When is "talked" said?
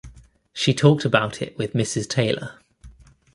0.73-1.05